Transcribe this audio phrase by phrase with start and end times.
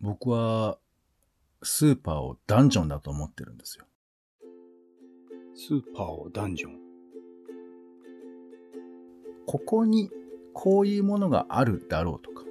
[0.00, 0.78] 僕は、
[1.62, 3.86] スーパーをダンジョンだと思ってるんですよ。
[5.54, 6.78] スーパーをダンジョン。
[9.46, 10.10] ここに
[10.52, 12.44] こういうものがあるだろうとか、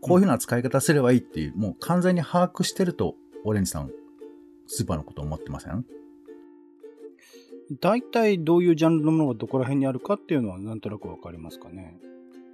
[0.00, 3.14] こういうふうな使い方すればいいっていう、もう完全に把握してると、
[3.44, 3.90] オレンジさん、
[4.68, 5.84] スーパーのこと思ってません？
[7.80, 11.98] 大体どういうジャンルのものがどこら辺にあるかっていうのはなんとなくわかりますかね。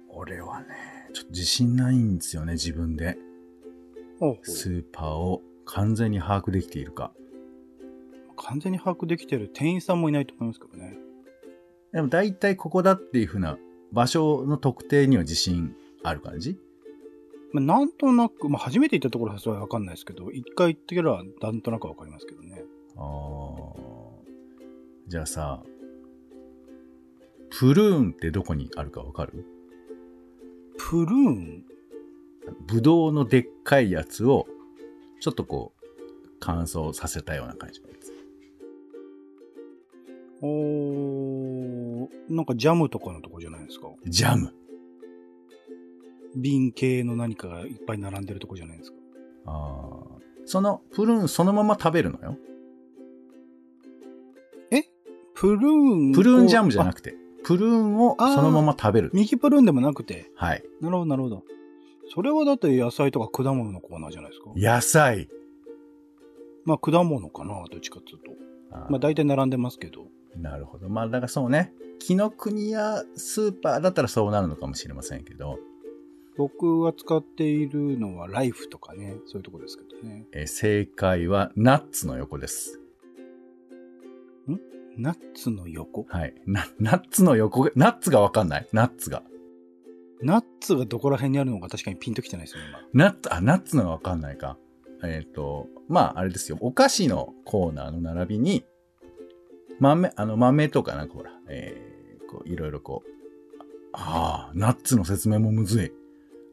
[0.09, 0.67] 俺はね、
[1.13, 3.17] ちょっと自信ないんですよね、自分で。
[4.43, 7.11] スーパーを完全に把握できているか。
[8.37, 10.97] 完全に把握できてる店員さんもいないと思いますけどね。
[11.93, 13.57] でも大体ここだっていうふうな
[13.91, 16.57] 場所の特定には自信ある感じ？
[17.55, 22.63] まあ、なんとなく、まあ、初めて行ったところはそれはわかんないですけど、一回行ってからなんとなくわかりますけどね。
[22.97, 23.75] あー
[25.07, 25.63] じゃあさ、
[27.57, 29.45] プルーンってどこにあるかわかる？
[30.77, 31.63] プルーン？
[32.67, 34.47] ブドウのでっかいやつを、
[35.21, 35.85] ちょっとこう、
[36.41, 38.11] 乾燥させたような感じのやつ。
[40.41, 43.87] おーなんかジャムとかのとこじゃないですか？
[44.05, 44.53] ジャム。
[46.35, 48.97] 瓶系の何かがいっぱい並んでるとこじゃないですか。
[49.47, 52.37] あーそのプルーンそのまま食べるのよ？
[55.33, 57.13] プルーンプルーンジャムじゃなくくて、
[57.43, 59.11] プルーンをそのまま食べる。
[59.13, 60.31] 右プルーンでもなくて。
[60.35, 60.63] はい。
[60.79, 61.43] なるほど、なるほど。
[62.13, 64.51] それはだって野菜とか果物のコーナーじゃないですか。
[64.55, 65.27] 野菜。
[66.63, 68.31] まあ果物かな、どっちかっていうと。
[68.71, 70.07] あーまあ大体並んでますけど。
[70.37, 70.87] なるほど。
[70.87, 71.73] まあ、だからそうね。
[71.99, 75.59] 紀ノ国屋スーパーだったらそうなるのかもしれませんけど、
[76.37, 80.25] 僕が使っているのはライフとかね、そういうとこですけどね。
[80.33, 82.81] えー正解はナッツの横です。
[84.97, 86.05] ナッツの横？
[86.07, 86.33] はい。
[86.45, 87.63] な、ナッツの横？
[87.63, 89.23] が、ナッツがわかんないナッツが。
[90.21, 92.63] ナッツがどこら辺にあるのか確かにピンときてないですよ、
[92.93, 93.05] 今。
[93.05, 94.57] ナッツ、あ、ナッツのがわかんないか。
[95.03, 96.57] えっ、と、まあ、あれですよ。
[96.61, 98.63] お菓子のコーナーの並びに、
[99.79, 103.09] 豆、あの、豆とかなんかほら、えー、こう、いろいろこう、
[103.91, 105.91] ああ、ナッツの説明もむずい。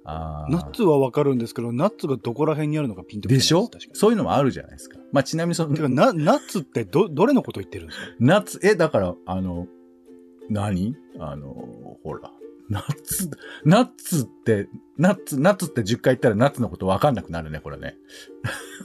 [0.04, 0.50] ああ。
[0.50, 3.70] ナッツはわかるんですけど、ナッツがどこら辺にあるのかピンときでしょ？
[3.92, 4.98] そういうのもあるじゃないですか。
[5.12, 8.06] まあ、ちなみにそのてか、、な、ナッツってど、どれのこと言ってるんですか？
[8.20, 9.66] ナッツ、え、だから、あの、
[10.50, 10.96] 何？
[11.18, 11.54] あの、
[12.02, 12.30] ほら、
[12.68, 13.30] ナッツ、
[13.64, 17.96] ナッツって、ナッツ、ナッツって10回言ったらナッツのことわかんなくなるね、これね。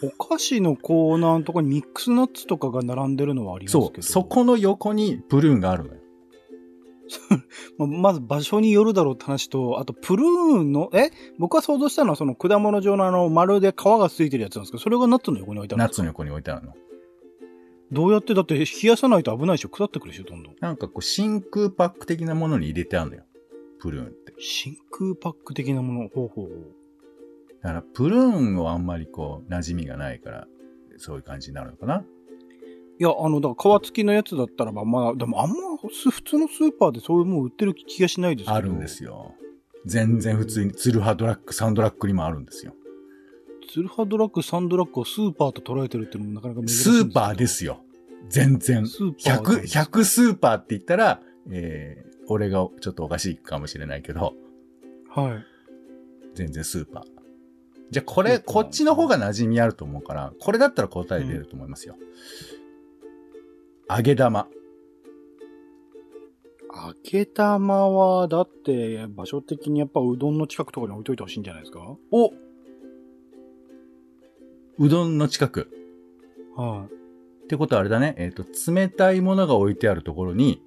[0.03, 3.85] お菓子のコーナーのところにミックスナッツとかが並んでるのはありますけど。
[3.85, 5.96] そう、そこの横にプルーンがあるのよ。
[7.77, 11.11] まず場所によるだろうって話と、あとプルーンの、え？
[11.39, 16.73] 僕が想像したのはその果物状のあの丸で皮がついてるやつなんですけど、それがナッツの横に置いてあるナッツの横に置いてあるの。
[17.91, 19.69] どうやってだって冷やさないと危ないでしょ？
[19.69, 20.55] 腐ってくるでしょどんどん。
[20.59, 23.23] なんかこう、真空パック的なものに入れてあるのよ。
[23.79, 24.33] プルーンって。
[24.39, 26.09] 真空パック的なもの？
[26.09, 26.73] ほうほうほう。
[27.63, 30.47] だから、プルーンはあんまりこう、馴染みがないから、
[30.97, 32.03] そういう感じになるのかな
[32.99, 35.55] いや、あの、だから皮付きのやつだったらば、まあ、でもあんま
[35.91, 38.55] す普通のスーパーでそういうもん売ってる気がしないですけど。
[38.55, 39.35] あるんですよ。
[39.85, 42.73] 全然普通に、ツルハドラッグ、サンドラッグにもあるんですよ。
[43.71, 47.81] ツルハドラッグ、サンドラッグをスーパーと捉えてるっていうのもなかなか珍しいスーパーですよ。
[48.29, 48.87] 全然。
[48.87, 51.21] スーパー100、100スーパーって言ったら、
[51.51, 54.33] えー、俺がちょっとおかしいかもしれないけど、
[55.09, 55.45] はい。
[56.35, 57.03] 全然スーパー。
[57.89, 61.95] じゃあこれ、こっちの方が馴染みあると思うから、これだったら答え出ると思いますよ。
[63.89, 64.47] 揚げ玉。
[66.73, 71.95] 揚げ玉は、だって、場所的にやっぱうどんの近くとかに置いといてほしいんじゃないですか？
[72.11, 72.29] お
[74.79, 75.69] うどんの近く。
[76.55, 78.15] はってことはあれだね。
[78.17, 80.61] えっ、と、冷たいものが置いてあるところに、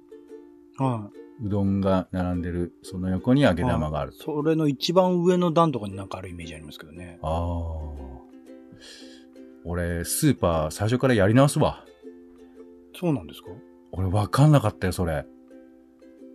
[0.79, 0.83] い。
[0.83, 1.45] はい。
[1.45, 4.13] うどんが並んでる、その横に揚げ玉がある。
[4.13, 7.19] それの一番上の段とかになんかあるイメージありますけどね。
[7.21, 7.69] ああ。
[9.63, 11.85] 俺、スーパー最初からやり直すわ。
[13.01, 13.47] そうなんですか？
[13.49, 13.53] あ、
[13.93, 15.25] 俺わかんなかったよ、それ。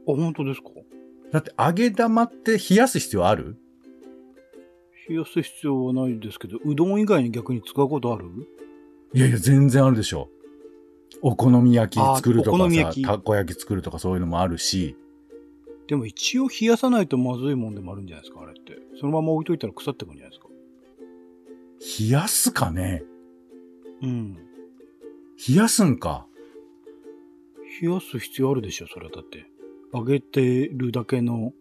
[0.05, 0.69] 本当ですか？
[1.33, 3.57] だって揚げ玉って冷やす必要ある？
[5.09, 8.27] 冷やす必要はないですけど、うどん以外に逆に使うことある？
[9.15, 10.29] いやいや、全然あるでしょ。
[11.23, 14.97] お好み焼き作るとあお好かさ、み焼きたこ焼き作るとかそういうのもあるし、
[15.87, 18.77] でも一応冷やさないとまずいもんでもあるんじゃないですかあれって。
[18.99, 20.49] そのまま置いといたら腐ってくるんじゃないですか？
[22.05, 23.05] 冷やすかね？
[24.03, 24.35] うん。
[25.49, 26.27] 冷やすんか。
[27.81, 29.47] 冷やす必要あるでしょそれはだって。
[29.93, 31.53] 揚げてるだけの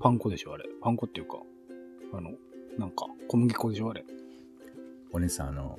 [0.00, 0.64] パン粉でしょあれ。
[0.80, 1.38] パン粉っていうか、
[2.12, 2.30] あの、
[2.78, 4.04] なんか、小麦粉でしょあれ。
[5.12, 5.78] お姉さん、あの、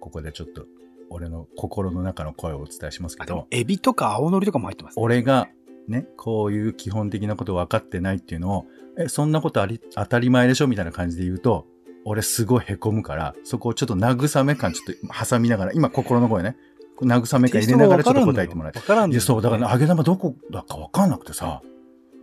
[0.00, 0.66] ここでちょっと、
[1.10, 5.48] 俺の心の中の声をお伝えしますけど、、エビとか青のりとかも入ってます、俺が、
[5.88, 8.66] ね、こういう基本的なこと分かってないっていうのを、
[8.98, 11.66] え、そんなことあり、当たり前でしょみたいな感じで言うと、
[12.04, 16.56] 俺すごい凹むから、そこをちょっと慰め感ちょっと挟みながら、今心の声ね、
[17.02, 21.62] 慰め感入れながらちょっと答えてもらえわからんいや、そう、だから、揚げ玉どこだか分かんなくてさ、は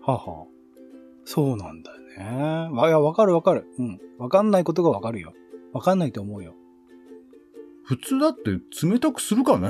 [0.05, 0.45] あはあ
[1.25, 2.69] そうなんだよね。
[2.75, 3.67] わいや、わかるわかる。
[3.77, 3.99] うん。
[4.17, 5.33] わかんないことがわかるよ。
[5.73, 6.55] わかんないと思うよ。
[7.83, 9.67] 普通だって冷たくするかね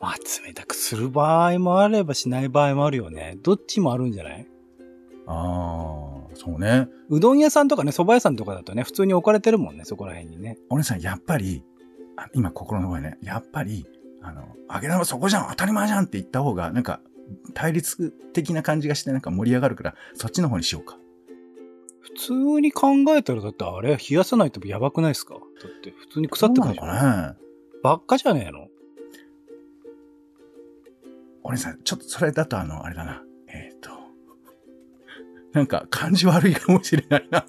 [0.00, 0.14] まあ、
[0.46, 3.36] 冷たくする場合もあればしない場合もあるよね。
[3.42, 4.46] どっちもあるんじゃない？
[5.26, 6.88] ああ、そうね。
[7.08, 10.58] うどん屋さんとかね、蕎麦屋さんとかだとね、普通に置かれてるもんね、そこら辺にね。
[10.70, 11.62] お姉さん、やっぱり、
[12.16, 13.86] あ今心の声ね、やっぱり、
[14.22, 17.00] あの、揚げ玉そこじゃん当たり前じゃんって言った方が、なんか、
[17.54, 20.98] 対立的な感じがして、なんか盛り上がるから、そっちの方にしようか。
[22.00, 25.34] 普通に考えたら、だってあれ、冷やさないとやばくないですか？
[25.34, 27.36] だって、普通に腐ってくるでしょそうなのかな？
[27.82, 28.68] ばっかじゃねえの？
[31.42, 33.22] お姉さん、ちょっとそれだとあの、あれだな。
[33.48, 33.90] えっ、と、
[35.52, 37.44] なんか感じ悪いかもしれないな。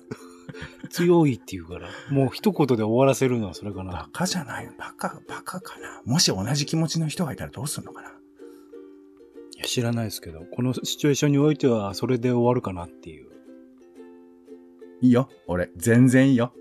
[0.95, 1.89] 強いって言うから。
[2.09, 4.09] もう一言で終わらせるのはそれかバな。
[4.13, 6.01] カじゃないバカ、バカかな。
[6.05, 8.07] もし同じ気持ちの人がいたらどうするのかな。
[8.07, 13.29] いや、知らないですけど、このシチュエーションにおいては、それで終わるかなっていう。
[15.01, 15.27] いいよ。
[15.47, 16.53] 俺、全然いいよ。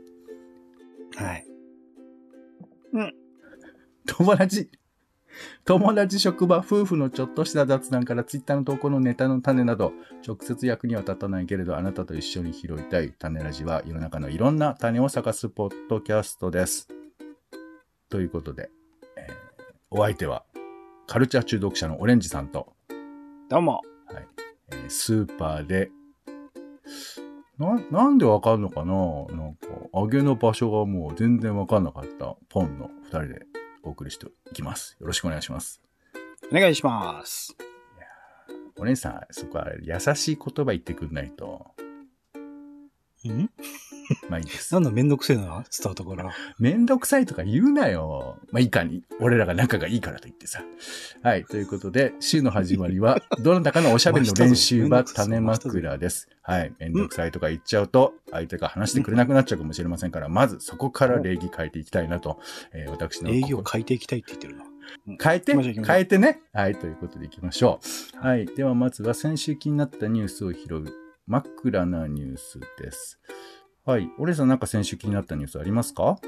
[1.15, 1.47] はい。
[4.07, 4.69] 友達、
[5.65, 9.93] 友達職場、夫婦のちょっとした雑談からツイッターの投稿のネタの種など、
[10.27, 16.89] 直接役には立たないけれど、あなたと一緒に拾いたい種ラジは世の中のいろんな種を探すポッドキャストです。
[18.09, 18.71] ということで、
[19.17, 19.35] えー
[19.91, 20.45] お相手は、
[21.07, 22.73] カルチャー中毒者のオレンジさんと、
[23.49, 23.81] どうも。
[24.07, 24.27] はい
[24.71, 25.91] えースーパーで、
[27.59, 28.95] な、なんでわかんのかな？
[29.37, 33.47] なんか、揚げの場所がもう全然わかんなかったポンの二人で
[33.85, 34.97] お送りしていきます。
[35.01, 35.81] よろしくお願いします。
[36.51, 37.57] お願いします。
[38.77, 41.75] お姉さん、そこは優しい言葉言ってくんないと、
[43.29, 43.51] ん？
[44.29, 44.81] まあいいですな。
[44.81, 46.31] んだめんどくせえな、スタートから。
[46.59, 48.39] めんどくさいとか言うなよ。
[48.51, 50.63] まあいいかに、俺らが仲がいいからと言ってさ。
[51.23, 56.29] はい、ということで、週の始まりは、どなたかのおしゃべりの練習場、種枕です。
[56.47, 62.39] はい、めんどくさいとか言っちゃうと、相手が話してくれなくなっちゃうかもしれませんから、まずそこから礼儀変えていきたいなと、
[62.73, 64.65] えー私の礼儀を変えていきたいって言ってるな。
[65.23, 66.43] 変えて変えてね。
[66.53, 67.81] はい、ということでいきましょ
[68.15, 68.19] う。
[68.19, 70.85] はい、ではまずは先週気になったニュースを拾う、
[71.27, 73.19] 枕なニュースです。
[73.87, 76.19] はい、俺さんなんか先週気になったニュースありますか？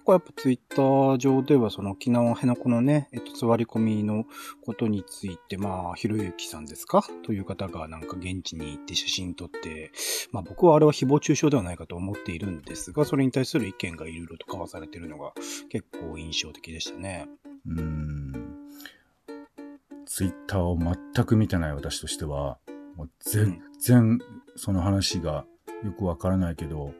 [0.00, 4.24] 結構やっぱツイッター上ではその沖縄辺野古のね、えっと、座り込みの
[4.64, 7.04] ことについて、まあ、ひろゆきさんですか？
[7.22, 9.92] という方がなんか現地に行って写真撮って、
[10.32, 15.32] まあ僕はあれは誹謗中傷ではないかと思っているんですが、それに対する意見がいろいろと交わされているのが
[15.68, 17.28] 結構印象的でしたね。
[17.66, 18.56] うーん。
[20.06, 22.56] ツイッターを全く見てない私としては、
[22.96, 24.18] もう全然
[24.56, 25.44] その話が
[25.84, 26.94] よくわからないけど、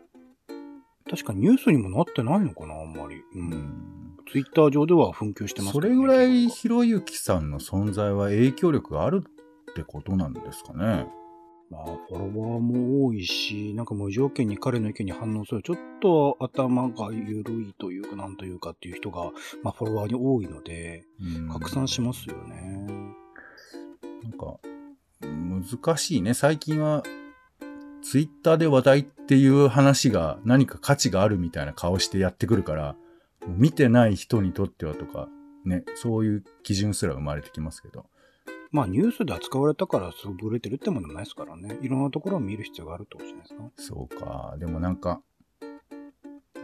[1.10, 3.16] 確かニュースにもなってないのかな、あんまり。
[3.16, 3.24] う。
[3.34, 11.08] うんんツイッター上では紛糾してますそけどねれぐらいひろゆきさんの存在は影響力があるってことなんですかね。
[11.70, 19.30] まあ、フォロワーも多いし、なんか無条件に彼の意見に反応する、ちょっと頭が緩いというか、なんというかっていう人が、
[19.62, 22.88] まあ、フォロワーに多いので、うん拡散しますよね。
[24.22, 24.58] なんか、
[25.22, 26.34] 難しいね。
[26.34, 27.04] 最近は、
[28.02, 32.96] ツイッターで話題っていう話が何か価値があるみたいな顔してやってくるから、
[33.46, 35.28] 見てない人にとってはとか、
[35.64, 38.06] ね、そういう基準すら生まれてきますけど。
[38.70, 41.78] まあ、ニュースで扱われたから優れてるってものもないですからね。
[41.82, 43.70] いろんなところを見る必要があるってことじゃないですか。
[43.76, 44.56] そうか。
[44.58, 45.20] でもなんか、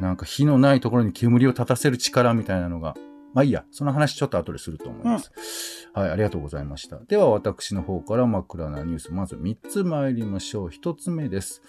[0.00, 2.94] なんか火のないところに煙を立たせる力みたいなのが、
[3.34, 5.30] まあいいや、その話ちょっと後ですると思います。
[5.92, 6.98] はい、ありがとうございました。
[6.98, 10.68] では私の方から枕なニュース、まず3つ参りましょう。
[10.68, 11.62] 1つ目です。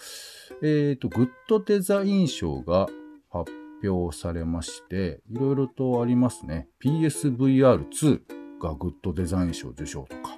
[0.64, 2.88] えっ、と、グッドデザイン賞が
[3.30, 3.52] 発
[3.84, 6.68] 表されまして、いろいろとありますね。
[6.84, 8.22] PSVR2
[8.62, 10.38] がグッドデザイン賞受賞とか。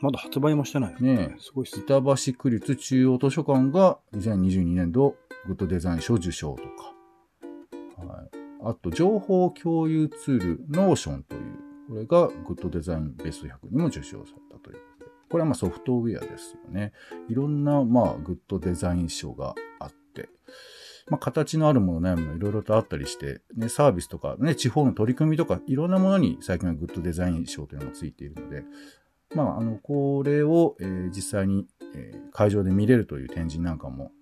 [0.00, 1.80] まだ発売もしてないよねえすごいっす。
[1.80, 5.16] 板橋区立中央図書館が2022年度
[5.46, 6.95] グッドデザイン賞受賞とか。
[8.62, 11.42] あと、情報共有ツール、ノーションという、
[11.88, 15.10] これがグッドデザインベスト100にも受賞されたということで。
[15.30, 16.92] これはまあソフトウェアですよね。
[17.28, 20.28] いろんなまあグッドデザイン賞があって、
[21.08, 28.64] まあ形のあるものないものいろいろとあったりして、ね、サービスとかね、地方の取り組みとかいろんなものに最近はグッドデザイン賞というのがついているので、
[29.34, 34.12] まあ、あの、これを、えー実際に、えー会場で見れるという展示なんかも、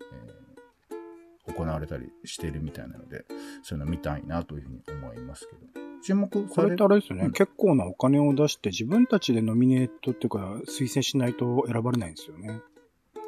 [1.46, 3.24] 行われたりしているみたいなので、
[3.62, 5.84] そういうの見たいなというふうに思いますけど。
[6.06, 12.60] 注目されこれってあれですよね、うん結構なお金を出して自分たちでノミネートっていうか推薦しないと選ばれないんですよね。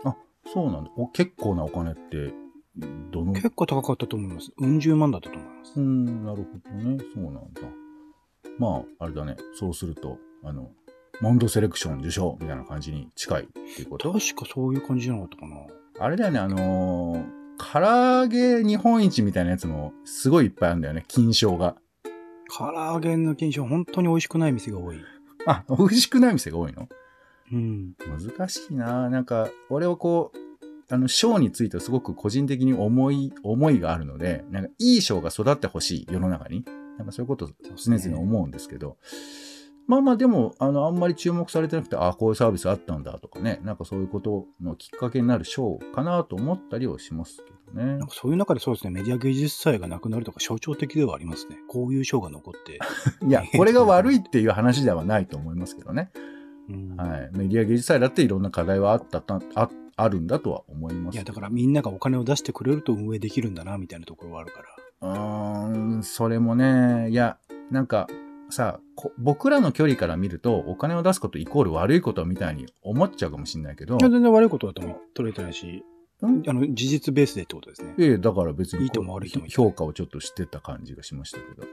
[0.04, 0.14] あ、
[0.52, 0.90] そうなんだ。
[0.96, 2.34] お結構なお金って、
[3.10, 3.32] どの？
[3.32, 4.52] 結構高かったと思います。
[4.58, 5.80] うん十万だったと思います。
[5.80, 6.98] うん、なるほどね。
[7.14, 7.62] そうなんだ。
[8.58, 9.36] まあ、あれだね。
[9.54, 10.70] そうすると、あの、
[11.22, 14.12] モンドセレクション受賞みたいな感じに近いっていうこと？
[14.12, 15.56] 確かそういう感じじゃなかったかな。
[15.98, 21.76] あれだよね、あのー唐揚げ日本一みたいなやつもすごいいっぱいあるんだよね、金賞が。
[22.56, 24.98] 唐揚げの金賞、本当に美味しくない店が多い。
[25.46, 26.88] あ、美味しくない店が多いの？
[27.52, 27.94] うん。
[28.36, 36.64] 難しいななんか、俺はこう、あの、賞についてはすごく個人的に思い、思いがあるので、なんか、いい賞が育ってほしい、世の中に。
[36.98, 38.96] なんかそういうこと常々思うんですけど、
[39.86, 48.08] まあまあでも、あの、あんまり注目されてなくて、あこういうサービスあったんだとかね、なんかそういうことのきっかけになる賞かなと思ったりはしますけどねなん。
[48.08, 51.56] かそういう中でそうですね、メディア芸術祭がなくなるとか象徴的ではありますね。
[51.68, 52.80] こういう賞が残って。
[53.26, 56.10] いや、これが悪いっていう話ではないと思いますけどね。
[56.68, 57.30] うんはい。
[57.32, 65.10] メディア芸術祭だっていろんな課題はあったた、あ、あるんだとは思いますいや、だからみんながお金を出してくれると運営できるんだな、みたいなところはあるから。
[65.10, 67.38] うーん、それもね、いや、
[67.70, 68.08] なんか、
[68.50, 75.84] さこ僕らの距離から見ると、お金を出すことイコール悪いことみたいに思っちゃうかもしれないけど、いや、全然悪いことだとも取れてないし、
[76.22, 76.42] うん？
[76.46, 77.94] あの、事実ベースでってことですね。
[77.98, 81.64] いやいやだから別にいいとも悪いとも評価をちょっとしてた感じがしましたけど。
[81.64, 81.66] い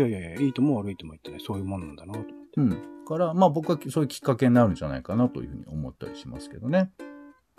[0.00, 1.40] やいやいやいや、いいとも悪いとも言ってない。
[1.40, 2.34] そういうもんなんだなと思って。
[2.58, 3.04] うん。
[3.06, 6.92] から、まあ僕はそういうきっかけになるんじゃないかなというふうに思ったりしますけどね。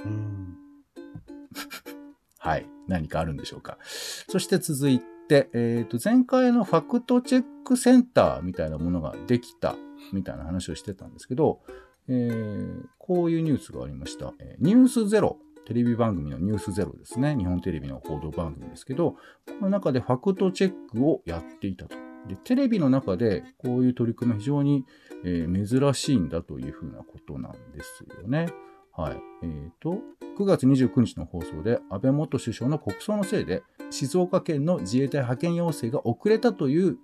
[0.03, 0.55] うん。
[2.39, 2.65] はい。
[2.87, 3.77] 何かあるんでしょうか。
[3.83, 9.75] そして続いて、えっ、と、前回のファクトチェックセンターみたいなものができた
[10.13, 11.61] みたいな話をしてたんですけど、
[12.07, 14.33] えーこういうニュースがありました。
[14.39, 15.37] えーニュースゼロ。
[15.65, 17.35] テレビ番組のニュースゼロですね。
[17.35, 19.17] 日本テレビの報道番組ですけど、こ
[19.61, 21.95] の中でファクトチェックをやっていたと。
[22.27, 24.85] で、テレビの中でこういう取り組みは非常に、
[25.23, 28.47] えー珍しいんだというふうなことなんですよね。
[28.95, 29.17] はい。
[29.43, 29.99] えっ、と、
[30.37, 36.97] 9月29日の放送で安倍元首相の国葬のせいで静岡県の自衛隊派遣要請が遅れたという、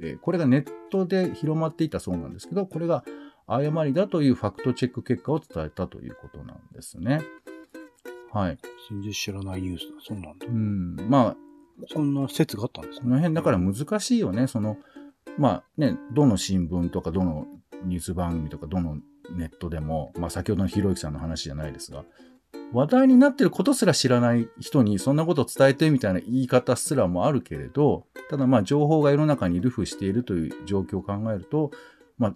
[0.00, 3.04] えーこれがネットで広まっていたそうなんですけど、これが
[3.46, 7.22] 誤りだというファクトチェック結果を伝えたということなんですね。
[8.32, 8.58] はい。
[8.90, 9.94] 全然知らないニュースだ。
[10.00, 10.50] そうなんだう。
[10.50, 10.96] ん。
[11.08, 11.36] まあ、
[11.88, 13.04] そんな説があったんですね。
[13.04, 14.46] この辺だから難しいよね。
[14.46, 14.76] その、
[15.38, 17.46] まあね、どの新聞とか、どの
[17.84, 18.98] ニュース番組とか、どの
[19.30, 22.04] ネットでも、まあ先ほどのひろゆきさんの話じゃないですが、
[22.72, 31.70] 話題になってることすら知らない人にそんなことを伝えてみたいな言い方すらもあるけれど、ただまあ情報が世の中に流布しているという状況を考えると、
[32.18, 32.34] まあ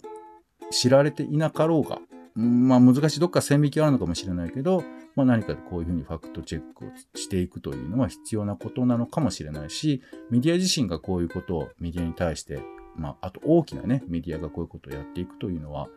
[0.70, 1.99] 知られていなかろうが、
[2.34, 4.84] まあ難しい、どっか線引きはあるのかもしれないけど、
[5.14, 12.61] まあ何かこういうふうにファクトチェックをしていくというのは必要なことなのかもしれないし、メディア自身がこういうことをメディアに対して、
[12.96, 15.88] まああと大きなね、メディアがこういうことをやっていくというのは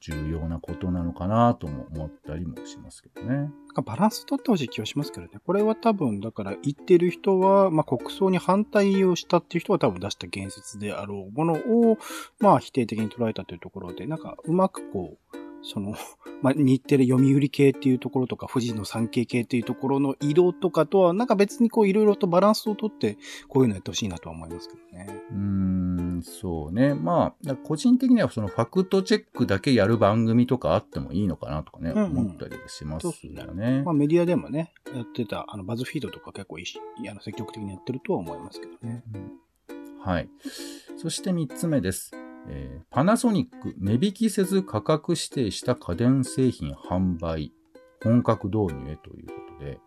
[0.00, 3.50] 重要なことなのかなとも思ったりもしますけどね。
[3.84, 5.32] バランス取ってほしい気はしますけどね。
[5.44, 11.98] これは多分、だから言ってる人は、まあ国葬に反対をしたっていう人は多分出した言説であろうものを、
[12.40, 15.94] まあ否定的に捉えたというところで、なんかうまくこう、その、
[16.42, 25.22] まあ日テレ読売系っていうところとか、富士の産経系っていうところの色とかとは、なんか別にこういろいろとバランスを取って、こういうのやってほしいなとは思いますけどね。
[25.30, 26.94] うーん、そうね。
[26.94, 33.82] まあ、個人的にはそのファクトチェックだけやる番組とかあってもいいのかなとかね、うんうん思ったりしますよそうっね。
[33.82, 39.04] まあメディアでもね、やってた、あのバズフィードとか結構いいし、あの積極的にやってるとは思いますけどね。
[39.14, 39.32] うん
[40.02, 40.28] はい。
[40.96, 42.12] そして3つ目です。
[42.50, 47.52] えーパナソニック値引きせず価格指定した家電製品販売
[48.02, 49.78] 本格導入へということで、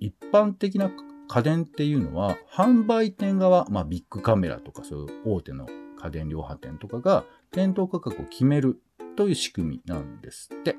[0.00, 0.90] 一般的な
[1.28, 5.66] 家電っていうのは販売店側、まあビッグカメラとかそういう大手の
[6.00, 8.80] 家電量販店とかが店頭価格を決める
[9.16, 10.76] という仕組みなんですって。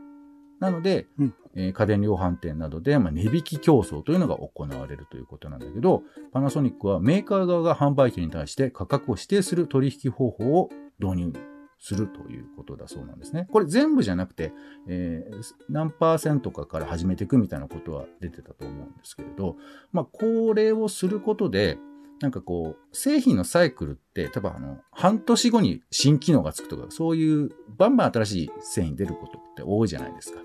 [0.60, 11.34] なので、うんえー家電量販店などで、まあ、値引き競争というのが行われるということなんだけど、パナソニックはメーカー側が販売機に対して価格を指定する取引方法を導入
[11.80, 13.48] するということだそうなんですね。
[13.52, 14.52] これ全部じゃなくて、
[14.88, 19.56] えー何パーセントかから始めていくみたいなことは出てたと思うんですけれど、
[19.92, 21.78] まあ、これをすることで、
[22.22, 30.40] なんかこう、製品のサイクルって、多分あの、半年後に新機能がつくとか、そういう、バンバン新しい製品出ることって多いじゃないですか。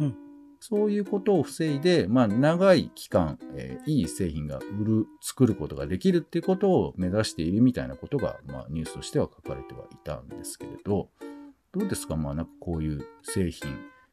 [0.00, 0.16] うん。
[0.60, 11.10] そういうことを防いで、まあ、長い期間、えーいい製品が売る、作ることができるっていうことを目指しているみたいなことが、まあ、ニュースとしては書かれてはいたんですけれど、
[11.76, 12.16] どうですか？
[12.16, 13.68] まあ、なんかこういう製品、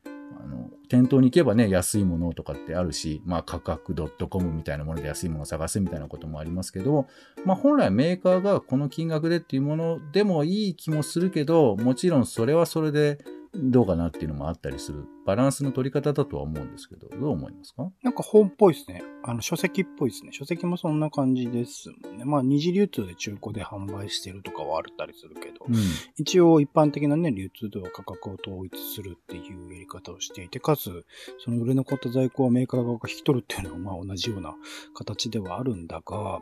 [0.06, 3.96] あの、店頭に行けばね、安いものとかってあるし、まあ価格
[4.28, 7.08] .com みたいなもので安いものを探すみたいなこともありますけど、
[7.46, 13.24] まあ本来メーカーがこの金額でっていうものでもいい気もするけど、もちろんそれはそれで
[13.54, 15.06] どうかなっていうのもあったりする。
[15.32, 17.90] バランスの取り方だとは思うんですけど、どう思いますか？
[18.04, 19.02] なんか本っぽいですね。
[19.24, 20.34] あの、書籍っぽいですね。
[20.34, 22.26] 書籍もそんな感じですもんね。
[22.26, 25.76] まあ、二次流通で中古で販売してるとかはあったりするけど、うん。
[26.18, 31.06] 一応一般的なね、流通では価格を統一するっていうやり方をしていて、かつ、
[31.40, 34.56] その売れ残った在庫をメーカー側が引き取るっていうのは、まあ同じような
[34.94, 36.40] 形ではあるんだが、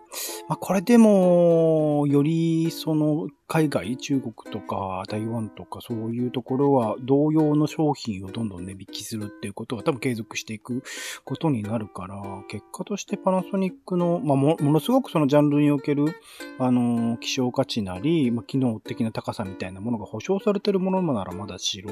[0.47, 10.83] まあこれでも、よりその海外、中国とか台湾とかそういうところは同様の商品をどんどん値引きするっていうことは多分継続していく
[11.25, 16.15] ことになるから、結果としてパナソニックの、まあものすごくそのジャンルにおける
[16.57, 21.91] あの、希少価値なり、まあ、機能的な高さみたいなものが保証されてるものならまだしろ、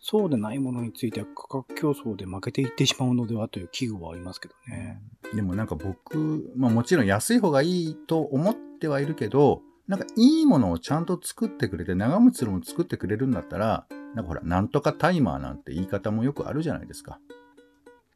[0.00, 5.00] そうでないものについては価格競争で負けていってしまうのではという危惧はありますけどね。
[5.34, 17.18] でもなんか僕、まあもちろん安い方がいいと思ってはいるけど、なんかいいものをちゃんと作ってくれて、長持ちするもの作ってくれるんだったら、なんかほら、なんとかタイマーなんて言い方もよくあるじゃないですか。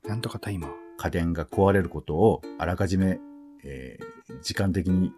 [0.07, 0.71] なんとかタイマー。
[0.97, 3.19] 家電が壊れることをあらかじめ、
[3.65, 5.13] えー時間的に、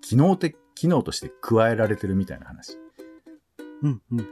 [0.00, 2.78] 機能的、機能として加えられてるみたいな話。
[3.82, 4.26] うん、うん、うん。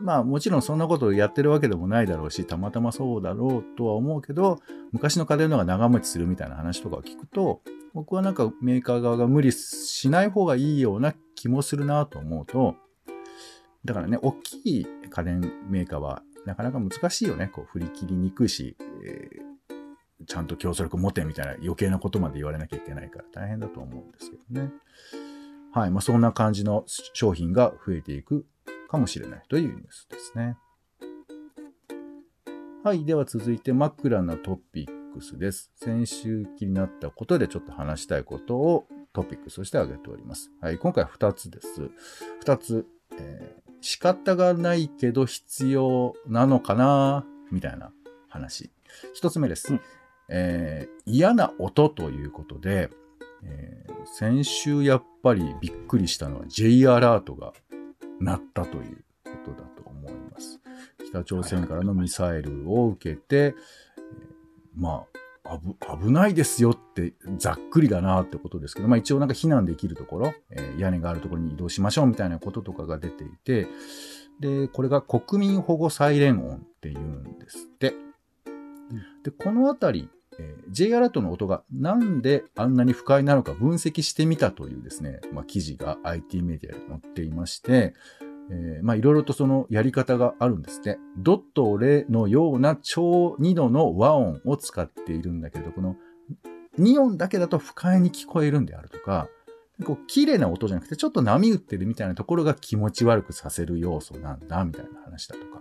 [0.00, 4.58] まあもちろんそんなことをやってるわけでもないだろうし、たまたまそうだろうとは思うけど、
[4.92, 7.60] 昔の家電の方が長持ちするみたいな話とかを聞くと、
[7.92, 12.76] 僕はなんかメーカー側が無理しない方がいいような気もするなと思うと、
[13.84, 17.48] だからね、大きい家電メーカーはなかなか難しいよね。
[17.48, 19.50] こう振り切りにくいし、えー
[20.26, 24.70] ちゃんと競争力持てみたいな余計なことまで言われなきゃいけないから大変だと思うんですけどね。
[25.72, 25.90] はい。
[25.90, 28.44] まあそんな感じの商品が増えていく
[28.90, 30.56] かもしれないというニュースですね。
[32.82, 33.04] はい。
[33.04, 35.70] では続いて枕なトピックスです。
[35.76, 40.50] 先週気になったことでちょっと話したいことをトピックスとして挙げております。
[40.60, 40.78] はい。
[40.78, 41.90] 今回は2つです。
[42.44, 42.86] 2つ、
[43.18, 47.92] えー仕方がないけど必要なのかなみたいな
[48.28, 48.70] 話。
[49.18, 49.72] 1つ目です。
[49.72, 49.80] うん
[50.28, 52.90] えー嫌な音ということで、
[53.44, 57.52] えー先週やっぱりびっくりしたのは J アラートが
[58.20, 60.60] 鳴ったということだと思います。
[61.08, 63.54] 北朝鮮からのミサイルを受けて、えー
[64.76, 65.04] ま
[65.44, 73.66] あ、危危ないですよってざっくりだなってことですけど、まあ一応なんか避難できるところ、えー屋根があるところに移動しましょうみたいなこととかが出ていて、
[74.38, 77.94] で、これが国民保護サイレン音っていうんですって。
[79.22, 80.08] で、このあたり、
[80.40, 87.94] えー J アラートの音がなんであんなに不快なのか分析してみたというですね、まあ、記事が IT メディアで載っていまして、
[88.50, 90.98] えーまあいろいろとそのやり方があるんですって。
[91.16, 95.96] ドットレのような超2度の和音を使っているんだけれど、この
[96.78, 99.28] 2音だけだと不快に聞こえるんであるとか、
[99.84, 105.60] こう綺麗な音じゃなくてちょっと波打ってるみたいなところが気持ち悪くさせる要素なんだ、みたいな話だとか。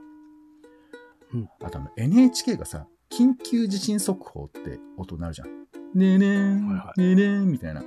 [1.34, 5.48] うんあとあの NHK がさ、緊急地震速報って音鳴るじゃん。
[5.96, 7.82] ねえねえ、はいはねえねえ、みたいな。
[7.82, 7.84] あ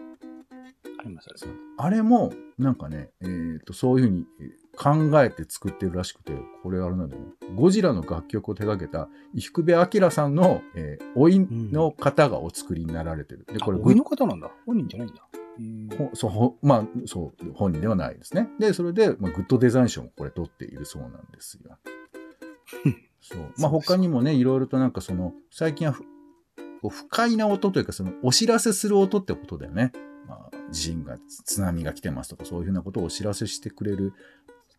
[1.05, 3.27] りますありますそうあれも、なんかね、え
[3.61, 6.33] っ、と、そういうふうにえー考えて作ってるらしくて、
[6.63, 7.29] これあれなんだよね。
[7.55, 11.39] ゴジラの楽曲を手掛けた、伊福部明さんの、えー、老い
[11.73, 13.47] の方がお作りになられてる。
[13.53, 14.51] で、これ、あ、おいの方なんだ。
[14.67, 15.23] 本人じゃないんだ。
[15.59, 18.49] へーほそう、ほまあ、そう、本人ではないですね。
[18.59, 21.77] で、それで、まあ、グッドデザイン賞もこれ取っているそうなんですよ。
[23.23, 23.53] そう。
[23.59, 25.95] まあ、他にもね、いろいろとなんかその、最近は
[26.83, 29.93] 不快な音というか、その、お知らせする音ってことだよね。
[30.27, 34.13] まあ、地震が、津波が来てますとか、そういうふうなことをお知らせしてくれる。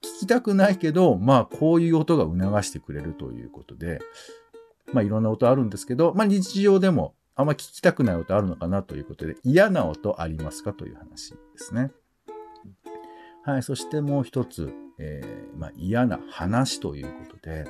[0.02, 4.02] 聞きたくないけど、まあ、こういう音が促してくれるということで、
[4.92, 11.92] まあ、いろんな音あるんですけど、まあ、日常でも、あんま聞きたくない音あるのかなということで、嫌な音ありますかという話ですね。
[13.44, 17.66] はい、そしてもう一つ、えーまあ、嫌な話ということで、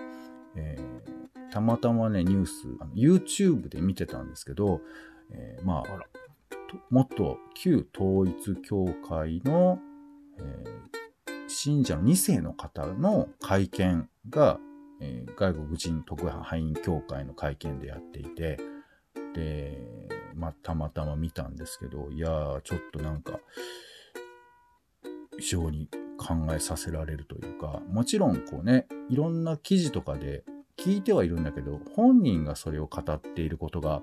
[0.56, 1.14] えー
[1.52, 4.82] たまたまね、ニュース、YouTube で見てたんですけど、
[5.30, 5.84] えーまあ
[6.72, 9.80] と元旧統一教会の、
[10.40, 10.94] えー
[11.48, 14.60] 信者の2世の方の会見が、
[15.00, 18.58] えー外国人特派員協会の会見でやっていて、
[19.36, 19.78] で、
[20.36, 23.40] まあ、たまたま見たんですけど、いやー、ちょっとなんか、
[25.38, 30.44] 非常に考えさせられるというか、もちろんこうね、いろんな記事とかで
[30.78, 34.02] 聞いてはいるんだけど、本人がそれを語っていることが、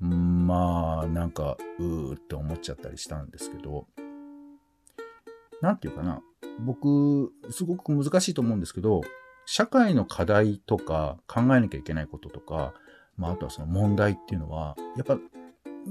[0.00, 3.86] まあ、なんか、うーって思っちゃったりしたんですけど、
[5.60, 6.22] なんていうかな、
[6.60, 9.00] 僕、すごく難しいと思うんですけど、
[9.44, 12.74] 社会の課題とか考えなきゃいけないこととか、
[13.16, 15.18] まあ、あとはその問題っていうのは、やっぱ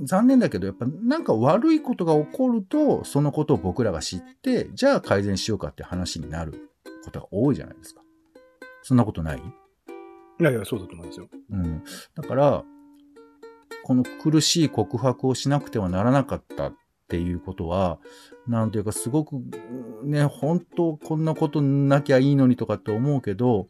[0.04, 6.70] 残念だけど、やっぱなんか悪いことが起こると、そのことを僕らが知って、じゃあ改善しようかって話になる
[7.06, 8.02] ことが多いじゃないですか。
[8.84, 9.42] そんなことない？
[10.40, 11.28] いやいや、そうだと思いますよ。
[11.52, 11.84] うん。
[12.16, 12.64] だから、
[13.84, 16.76] この苦しい告白をしなくてはならなかったっ
[17.08, 18.00] ていうことは、
[18.48, 19.42] なんていうかすごく
[20.04, 23.68] ね、本当こんなことなきゃいいのにとかって思うけど、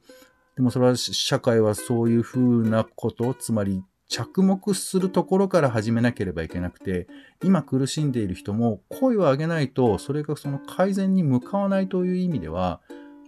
[0.55, 7.07] でもそれは社会はそういうふうなこと、つまり着目するところから始めなければいけなくて、
[7.43, 12.79] 今苦しんでいる人も声を上げないと、それがその改善に向かわないという意味では、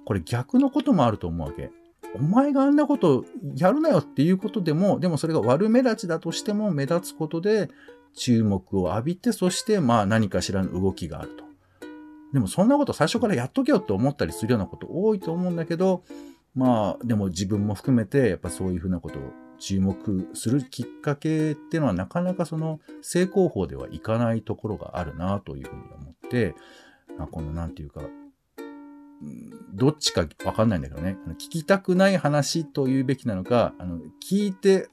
[0.05, 1.71] これ逆のこともあると思うわけ。
[2.15, 7.69] お前があんなことやるなよっていうことでも、でもそれが悪目立ちだとしても目立つことで
[8.15, 11.43] 注目を浴びて、そしてまあ何かしらの動きがあると。
[12.33, 16.03] でもそんなこと最初からやっとけよって思ったりするようなこと多いと思うんだけど、
[16.55, 19.21] まあでも自分も含めてやっぱそういうふうなことを
[19.59, 26.55] 注目するきっかけっていうのはなかなかその正攻法ではいかないところがあるなというふうに思って、
[27.17, 28.01] まあ、このなんていうか、
[29.73, 34.87] どっちかわかんないんだけどね、聞きたくない話というべきなのか、あの聞いて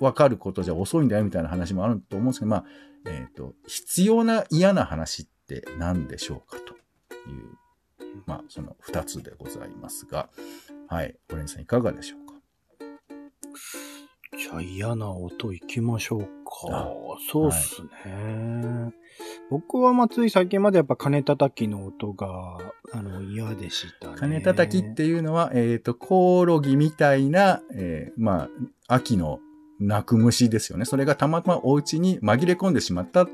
[0.00, 2.64] わかることじゃ遅いんだよみたいな話もあると思うんですけど、まあ、
[3.06, 6.76] えっ、と、必要な嫌な話って何でしょうかとい
[7.36, 10.28] う、まあ、その二つでございますが、
[10.88, 12.21] はい、オレンジさんいかがでしょう？
[14.38, 16.26] じゃあ嫌な音行きましょうか
[16.70, 16.88] あ。
[17.30, 18.92] そうっすね。
[19.50, 22.56] 僕はまあつい最近までやっぱ金叩きの音が、
[22.92, 24.14] あの、嫌でしたね。
[24.18, 28.48] 金叩きっていうのは、えっ、と、コオロギみたいな、えーま
[28.88, 29.40] あ、秋の
[29.80, 30.86] 鳴く虫ですよね。
[30.86, 33.28] それがたまたまお家に紛れ込んでしまったっ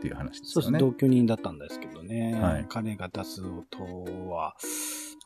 [0.00, 0.78] ていう話ですそうです、よね。
[0.78, 2.40] 同居人だったんですけどね。
[2.40, 4.54] はい彼が出す音は、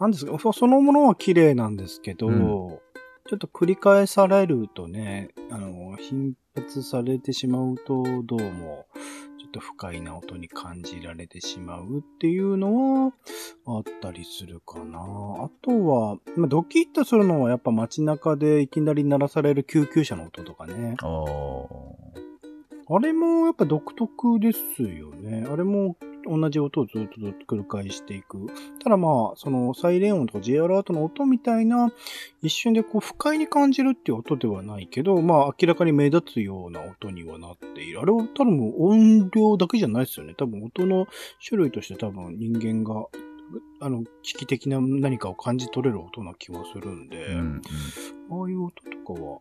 [0.01, 2.79] なんですか、そそのものは綺麗なんですけど、うん
[3.27, 8.87] ちょっと繰り返されるとね、あの、頻発されてしまうと、どうも、
[9.41, 13.13] ちょっと不快な音に感じられてしまうっていうのは、
[13.67, 14.99] あったりするかな。
[14.99, 20.97] あとは、まあ、ドキッとするのはやっぱ街中でいきなり鳴らされる救急車の音とかね。
[22.87, 25.47] あれもやっぱ独特ですよね。
[25.51, 28.47] あれも同じ音をずっとずっと繰り返していく。
[28.83, 31.93] ただまあ、そのサイレン音とか J アラートの音みたいな、
[32.43, 38.01] 一瞬でこう不快に感じるっていう音ではないけど、まあ明らかに目立つような音にはなっている。
[38.01, 40.35] あれは多分音量だけじゃないですよね。
[40.37, 41.07] 多分音の
[41.47, 43.07] 種類として多分人間が、
[43.81, 47.63] あの、危機的な何かを感じ取れる音な気はするんで、うんうん
[48.31, 49.41] ああいう音とかは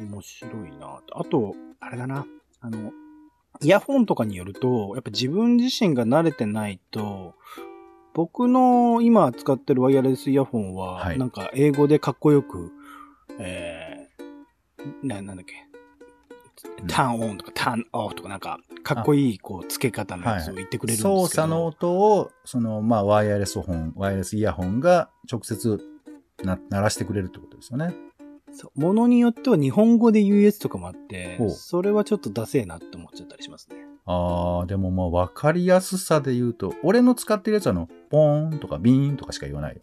[0.00, 1.20] 面白いなと。
[1.20, 2.26] あと、あれだな。
[2.60, 2.90] あの、
[3.62, 7.34] イヤホンとかによると、やっぱ自分自身が慣れてないと、
[8.14, 12.72] 僕の今使ってるワイヤレスイヤホンは、はいなんか英語でかっこよく、
[13.38, 15.66] えー、な、なんだっけ、
[16.86, 21.26] ターンオンとかターンオフとかなんか、かっこいい、こう、付け方のやつを言ってくれるんですけど。
[21.26, 25.80] 操作の音を、その、まあ、ワイヤレス本、ワイヤレスイヤホンが直接
[26.42, 27.94] な鳴らしてくれるってことですよね。
[28.56, 28.80] そう。
[28.80, 33.76] ものによっては日本語で言うやつとかもあってそれはちょっとダセえなって思っちゃったりしますね。
[34.06, 39.80] ああ、でもまあ、わかりやすさで言うと、俺の使ってるやつはあの、ポーンとかビーンとかしか言わないよ。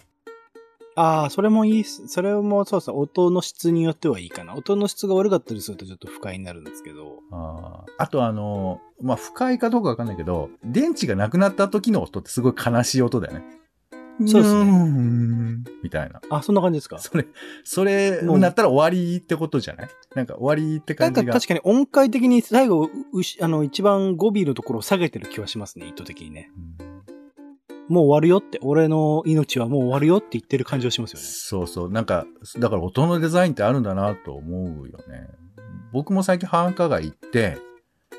[0.95, 1.83] ああ、それもいい。
[1.83, 4.55] それもそうそう、音の質によってはいいかな。
[4.55, 7.19] 音の質が悪かったりするとちょっと不快になるんですけど。
[7.31, 13.43] あーあとあの、まあ、不快かどうかわかんないけど、電池がなくなった時の音ってすごい悲しい音だよね。
[14.27, 16.21] そうですねみたいな。
[16.29, 16.97] あ、そんな感じですか？
[16.99, 17.25] それ、
[17.63, 19.89] それ、なったら終わりってことじゃない？
[20.15, 21.33] なんか終わりってなんか感じが。
[21.33, 26.51] 確かに音階的に最後、うしあの、一番語尾のところを下げてる気はしますね、意図的にね。
[26.79, 26.93] うん
[27.89, 31.25] もう終わるよって、俺の命はもう終わるよって言ってる感じはしますよね。
[31.25, 31.91] そうそう。
[31.91, 32.25] なんか、
[32.57, 35.27] だから音のデザインってあるんだなと思うよね。
[35.91, 37.57] 僕も最近繁華街行って、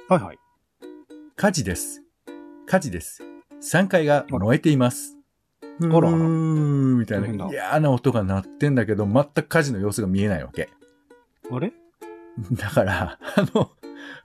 [0.06, 0.38] はいはい。
[1.36, 2.02] 火事です。
[2.66, 3.22] 火事です。
[3.62, 5.16] 3階が燃えています。
[5.80, 10.70] うらあらみたいな嫌な音が鳴ってんだけど、全く火事の様子が見えないわけ。
[11.50, 11.72] あれ？
[12.52, 13.70] だから、あの、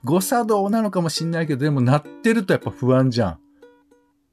[0.04, 3.38] 誤作動なのかもしんないけど、でも鳴ってるとやっぱ不安じゃん。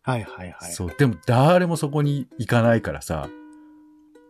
[0.03, 0.71] はいはいはい。
[0.71, 0.95] そう。
[0.97, 3.29] でも誰もそこに行かないからさ。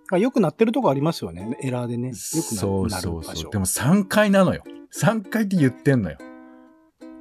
[0.09, 1.57] あよくなってるとこありますよね。
[1.61, 2.07] エラーでね。
[2.07, 3.51] よくなそうそうそう。
[3.51, 4.63] でも3階なのよ。
[4.93, 6.17] 3階って言ってんのよ。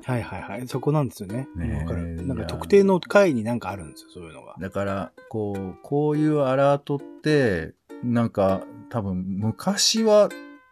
[0.06, 0.68] はいはいはい。
[0.68, 1.48] そこなんですよね。
[1.56, 2.24] ねかる。
[2.24, 4.54] なんか特定の階になんかあるんですよ、そういうのが。
[4.60, 10.28] だから、こう、こういうアラートって、なんか、多分、昔は、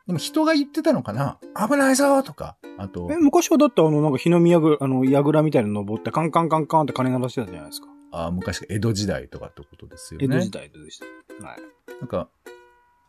[0.07, 2.57] でも人が言ってたのかな危ないぞとか。
[2.79, 7.89] あとえ、、昔はだってあの、なんか日の宮ぐ、あの、櫓みたいなの登ってカンカンカンカンって鐘鳴らしてたじゃないですか。
[8.13, 10.27] あ昔、江戸時代とかってことですよね。
[10.27, 11.07] 江戸時代でした。
[11.45, 11.59] はい。
[12.01, 12.29] なんか、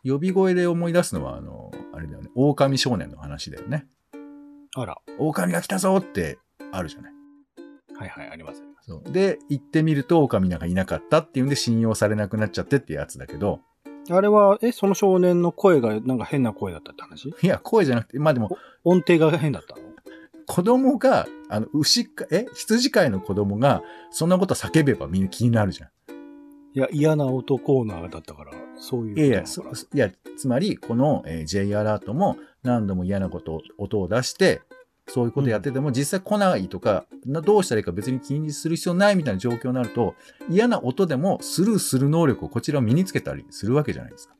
[0.04, 3.86] 呼び声で思い出すのは、あの、あれだよね、狼少年の話だよね。
[4.78, 4.98] あら。
[5.18, 6.38] 狼が来たぞって
[6.70, 7.12] あるじゃない。
[7.98, 8.90] はいはい、ありますあります。
[8.90, 9.12] そう。
[9.12, 13.60] で、行ってみると狼なんかいなかったっていうんで信用されなくなっちゃってってやつだけど、
[14.08, 17.28] あれは、え、その少年の声がなんか変な声だったって話？
[17.28, 19.82] いや、声じゃなくて、まあでも、音程が変だったの？
[20.46, 25.90] 子供が、あの、牛か、え羊飼いの子供が、そんなこと叫べばみんな気になるじゃん。
[26.74, 29.44] いや、嫌な音コーナーだったから、そういうこといやいや、
[29.94, 34.62] いや、つまり、この、えー J アラートも何度も嫌なこと、音を出して、
[35.08, 40.14] そういうことやってても、実際来ないとか、などうしたらいいか別に気にする必要ないみたいな状況になると、
[40.50, 44.34] 嫌な音でもスルーする能力をこちらを身につけたりするわけじゃないですか。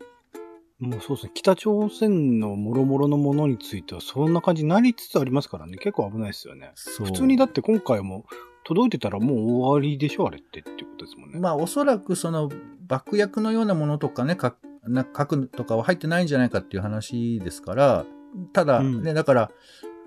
[0.81, 1.33] もうそうですね。
[1.35, 5.79] 北朝鮮の諸々のものについては、そんな感じになりつつありますからね。
[5.79, 6.73] 結構危ないですよね。
[6.99, 8.27] 普通にだって今回も
[8.67, 11.39] 届いてたらもう終わりでしょあれってっていうことですもんね。
[11.39, 12.51] まあ、おそらくその
[12.89, 18.05] 爆薬のようなものとかね、かな核とかは入ってないんじゃないかっていう話ですから、
[18.53, 19.51] ただうんね、だから、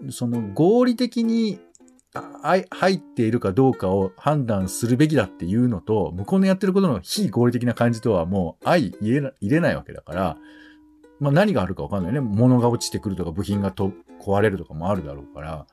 [0.10, 1.60] その合理的に
[2.42, 10.38] 入っているかどうかを判断するべきだっていうのと、向こうのやってることの非合理的な感じとはもう相入れな入れないわけだから、
[11.22, 12.20] まあ何があるかわかんないね。
[12.20, 15.66] 物が落ちてくるとか部品がと壊れるとかもあるだろうから、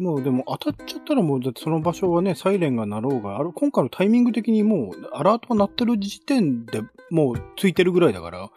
[0.00, 8.50] もうでも当たっちゃったらもう、だってその場所はね、サイレンが鳴ろうが、あれ、今回のタイミング的にもう、アラートが鳴ってる時点でもうついてるぐらいだから、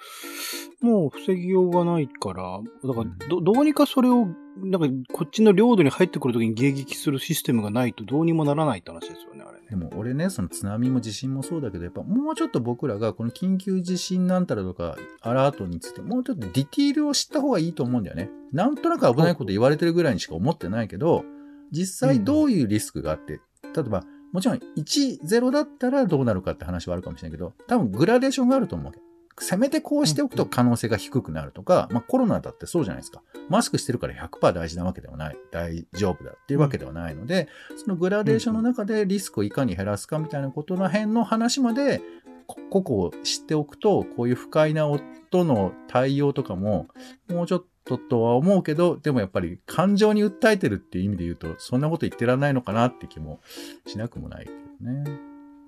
[0.82, 4.28] もう防ぎようがないから、だからど、どうにかそれを、
[4.58, 9.68] なんか、こっちの領土に入ってくるときに迎撃するシステムがないとどうにもならないって話ですよね、あれね。
[9.70, 18.30] でも俺ね、その津波も地震もそうだけど、やっぱもうちょっと僕らがこの緊急地震なんたらとか、アラートについて、もうちょっとディティールを知った方がいいと思うんだよね。
[18.52, 21.26] なんとなく危ないこと言われてるぐらいにしか思ってないけど、
[21.74, 23.42] 実際どういうリスクがあって、
[23.76, 29.00] 例えば、もちろん1、0だったらどうなるかって話はあるかもしれないけど、多分グラデーションがあると思うわけ。
[29.40, 33.24] せめてこうしておくと可能性が低くなるとか、まあコロナだってそうじゃないですか。
[33.50, 35.38] マスクしてるから100%大事なわけではない。
[35.52, 42.02] 大丈夫だっていうわけではないので、そのグラデーションの中でリスクをいかに減らすかみたいなことの辺の話まで、
[42.46, 45.02] こ個々を知っておくと、こういう不快な音
[45.46, 46.88] の対応とかも、
[47.30, 53.42] もうちょっととは思うけど、でもやっぱり感情に訴えてるっていう意味で言うと、そんなこと言ってらんないのかなって気も
[53.86, 54.52] しなくもないけ
[54.86, 55.20] どね。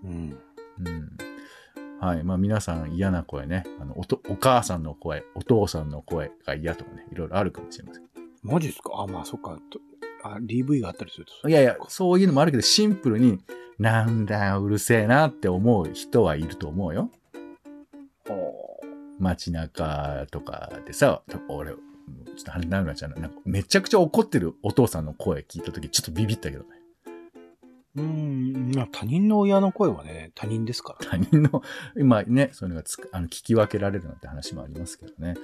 [0.03, 0.37] うん。
[0.79, 1.17] うん。
[1.99, 2.23] はい。
[2.23, 3.65] まあ皆さん嫌な声ね。
[3.79, 8.03] あのおと、お母さんの声、お父さんの声が嫌とかね、いろいろあるかもしれません。
[8.43, 8.91] マジですか？
[8.95, 9.57] あ、まあそっか。
[9.69, 9.79] と
[10.23, 11.49] あ、DV があったりすると。
[11.49, 13.39] いやいや、そういうのもあるけど、シンプルに、
[13.77, 17.11] なんだよ、うるせえなって思う人はいると思うよ。
[19.19, 21.73] 街中とかでさ、俺、
[22.35, 23.15] ちょっと話になるなっちゃうな。
[23.15, 26.69] なんかめちゃくちゃ怒ってるお父さんの声聞いたとき、ちょっとビビったけどね。
[27.97, 28.71] うん。
[28.75, 31.07] まあ他人の親の声はね、他人ですから。
[31.11, 31.61] 他人の、
[31.97, 35.35] 今ね、そういうのがつくあの聞き分けられるなんて話もありますけどね。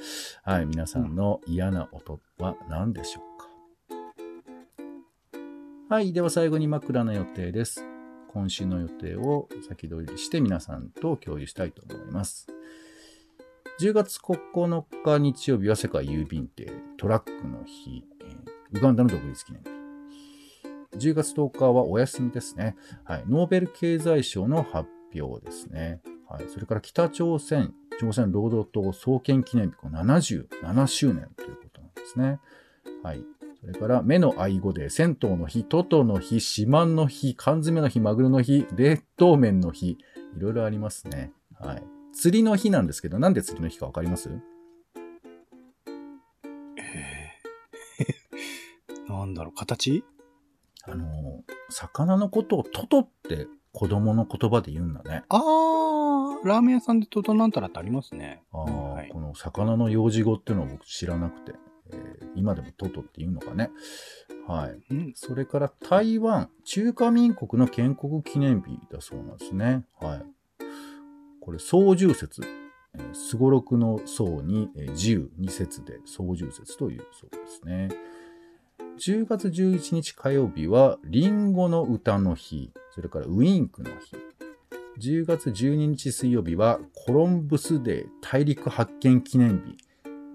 [0.43, 3.47] はい、皆さんの嫌な音は何でしょうか？
[5.95, 7.85] はい、では最後に枕の予定です。
[8.33, 12.47] 今週の予定を先取りして皆さんと共有したいと思います。
[13.81, 19.63] 10月9日日曜日は世界郵便デー、トラックの日、えーウガンダの独立記念
[20.93, 21.09] 日。
[21.09, 22.75] 10月10日はお休みですね。
[23.05, 23.23] はい。
[23.27, 24.87] ノーベル経済賞の発
[25.19, 25.99] 表ですね。
[26.29, 26.45] はい。
[26.47, 32.39] それから北朝鮮、朝鮮労働党創建記念日、77周年ということなんですね。
[33.01, 33.23] はい。
[33.61, 39.97] それから、目の愛語で、銭湯の日、トトの日、四万の日、缶詰の日、マグロの日、冷凍麺の日、い
[40.37, 41.31] ろいろありますね。
[41.59, 42.00] はい。
[42.13, 44.29] 釣りの日なんですけど、なんで釣りの日かわかります？
[46.77, 50.03] えー なんだろう、形？
[50.83, 55.23] あの、魚のことをトトって子供の言葉で言うんだね。
[55.29, 58.43] あー、ラーメン屋さんでトトなんたらってありますね。
[58.51, 61.53] あーはいこの魚の幼児語っていうのを僕知らなくて、
[61.91, 63.69] えー今でもトトって言うのかね。
[64.47, 64.81] はい。
[64.89, 65.11] うん。
[65.15, 69.85] それから台湾、中華民国の建国記念日だそうなんですね。
[69.99, 70.25] はい。
[71.51, 72.41] これ、総重節。
[73.11, 77.89] すごろくの総に、えー十二節で総重節というそうですね。
[78.97, 82.71] 10月11日火曜日は、リンゴの歌の日。
[82.91, 84.15] それからウインクの日。
[84.99, 89.75] 10月12日水曜日は、コロンブスデー大陸発見記念日。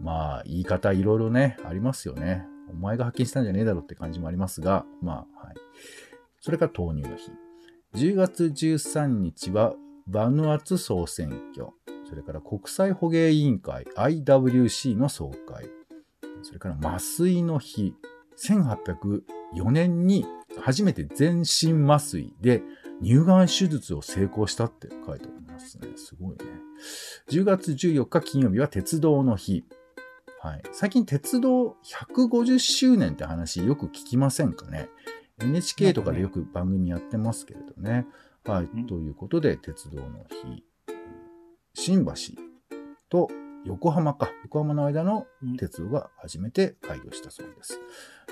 [0.03, 2.45] まあ、言い方いろいろね、ありますよね。
[2.69, 5.55] お前が発見したんじゃねえだろって感じもありますが、まあ、はい。
[6.41, 7.31] それから豆乳の日。
[7.95, 9.75] 10月13日は、
[10.07, 11.69] バヌアツ総選挙。
[12.09, 15.69] それから国際捕鯨委員会 IWC の総会。
[16.43, 17.95] それから麻酔の日。
[18.39, 20.27] 1804年に
[20.61, 22.63] 初めて全身麻酔で
[23.03, 25.79] 乳がん手術を成功したって書いてあります。
[25.81, 25.89] ね。
[25.97, 26.45] すごいね。
[27.31, 29.65] 10月14日金曜日は鉄道の日。
[30.41, 30.63] はい。
[30.73, 31.77] 最近鉄道
[32.15, 34.89] 150周年って話よく聞きませんかね
[35.41, 38.07] ？NHK とかでよく番組やってますけれどね。
[38.47, 38.87] はい。
[38.87, 40.65] ということで、鉄道の日。
[41.75, 42.13] 新橋
[43.09, 43.29] と
[43.65, 44.31] 横浜か。
[44.45, 45.27] 横浜の間の
[45.59, 47.81] 鉄道が初めて開業したそうです。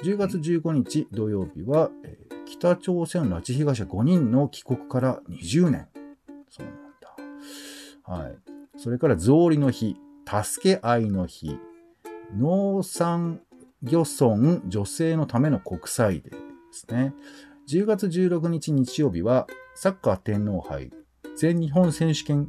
[0.04, 5.88] 10月15日土曜日は、えー北朝鮮拉致被害者5人の帰国から20年。
[6.48, 8.22] そうなんだ。
[8.22, 8.38] はい。
[8.76, 9.96] それから、草履の日、
[10.26, 11.58] 助け合いの日、
[12.36, 13.40] 農産
[13.82, 16.38] 漁村女性のための国際デーで
[16.72, 17.14] すね。
[17.68, 20.90] 10月16日日曜日は、サッカー天皇杯
[21.36, 22.48] 全日本選手権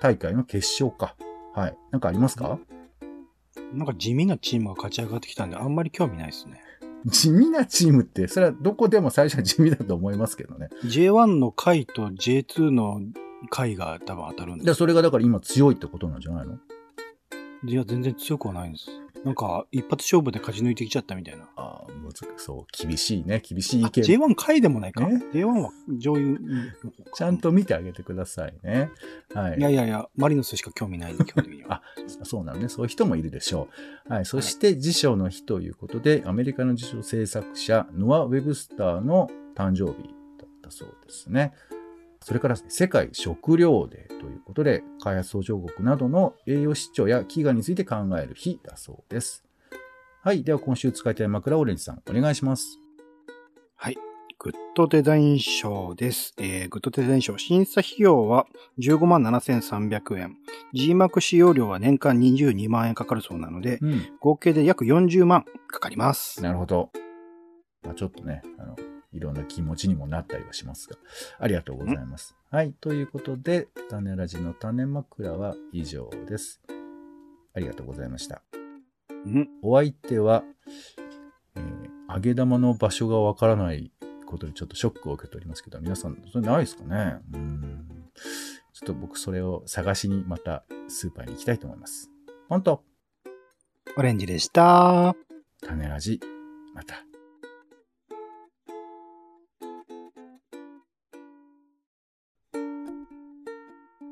[0.00, 1.14] 大会の決勝か。
[1.54, 1.76] はい。
[1.90, 2.58] なんかありますか？
[3.72, 6.62] なんか地味なチームが勝ち上がってきたんで、あんまり興味ないですね。
[7.06, 10.70] 地味なチームって、それはどこでも最初は地味だと思いますけどね。
[10.84, 13.00] J1 の回と J2 の
[13.50, 16.58] 回が多分当たるんでで、それがだから今強いってことなんじゃないの？
[17.66, 18.88] いや、全然強くはないんです。
[19.24, 21.48] なんか、一発勝負で勝ち抜いてきちゃったみたいな。
[21.56, 23.40] ああ、むずそう、厳しいね。
[23.42, 24.04] 厳しいあ意見。
[24.18, 25.06] J1 回でもないか。
[25.06, 28.90] ね J1 は上位の方かちゃんと見てあげてくださいね。
[29.32, 29.58] はい。
[29.58, 31.76] いやいやいや、マリノスしか興味ないんで、 基本的には。
[31.76, 31.82] あ
[32.24, 32.68] そうなのね。
[32.68, 33.68] そういう人もいるでしょ
[34.08, 34.12] う。
[34.12, 34.26] はい。
[34.26, 40.08] そして、辞書の日ということで、アメリカの辞書制作者、ノア・ウェブスターの誕生日
[40.38, 41.54] だったそうですね。
[42.24, 49.44] それから、世界食糧デーということで、開発途上国などの栄養失調や飢餓について考える日だそうです。
[50.22, 50.42] はい。
[50.42, 52.80] では、今週使いたい枕オレンジさん、お願いします。
[53.76, 53.98] はい。
[54.38, 56.32] グッドデザイン賞です。
[56.38, 57.36] えー、グッドデザイン賞。
[57.36, 58.46] 審査費用は
[58.78, 60.38] 15万7300円。
[60.74, 64.02] GMAC 使用料は年間22万円かかるそうなので、うん。
[64.20, 66.42] 合計で約40万かかります。
[66.42, 66.88] なるほど。
[67.82, 68.76] まあ、ちょっとね、あの、
[69.14, 70.96] いろんな気持ちにもなったりはしますが、
[71.38, 72.36] ありがとうございます。
[72.50, 72.72] はい。
[72.72, 76.60] ということで、種ラジの種枕は以上です。
[77.54, 78.42] ありがとうございました。
[79.08, 79.48] うん。
[79.62, 80.44] お相手は、
[81.56, 83.90] えー揚げ玉の場所がわからない
[84.26, 87.16] ことでちょっとショックを受けておりますけど、皆さん、それないですかね？
[87.32, 87.88] うん。
[88.74, 92.10] ちょっと僕それを探しにまたスーパーに行きたいと思います。
[92.48, 92.84] 本当
[93.96, 95.16] オレンジでした。
[95.66, 96.20] 種ラジ、
[96.74, 97.13] また。